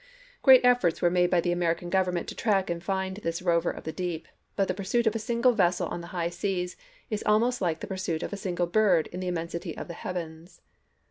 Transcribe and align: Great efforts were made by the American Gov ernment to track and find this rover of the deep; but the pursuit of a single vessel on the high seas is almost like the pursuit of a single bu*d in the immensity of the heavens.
Great 0.41 0.61
efforts 0.65 0.99
were 0.99 1.11
made 1.11 1.29
by 1.29 1.39
the 1.39 1.51
American 1.51 1.91
Gov 1.91 2.05
ernment 2.07 2.25
to 2.25 2.33
track 2.33 2.71
and 2.71 2.83
find 2.83 3.17
this 3.17 3.39
rover 3.39 3.69
of 3.69 3.83
the 3.83 3.91
deep; 3.91 4.27
but 4.55 4.67
the 4.67 4.73
pursuit 4.73 5.05
of 5.05 5.13
a 5.13 5.19
single 5.19 5.51
vessel 5.51 5.87
on 5.89 6.01
the 6.01 6.07
high 6.07 6.29
seas 6.31 6.75
is 7.11 7.21
almost 7.27 7.61
like 7.61 7.81
the 7.81 7.85
pursuit 7.85 8.23
of 8.23 8.33
a 8.33 8.35
single 8.35 8.65
bu*d 8.65 9.07
in 9.13 9.19
the 9.19 9.27
immensity 9.27 9.77
of 9.77 9.87
the 9.87 9.93
heavens. 9.93 10.61